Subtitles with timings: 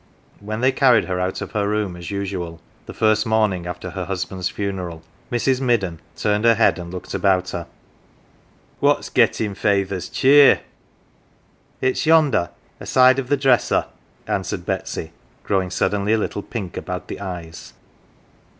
[0.39, 4.07] When they carried her out of her room as usual, the first morning after her
[4.07, 5.61] husband^s funeral, Mrs.
[5.61, 7.67] Midden turned her head and looked about her."
[8.79, 10.61] What 1 s gettin 1 Feyther's cheer?""
[11.81, 13.85] It's yonder, aside of the dresser,""
[14.25, 15.11] answered Betsy,
[15.43, 17.73] growing suddenly a little pink about the eyes.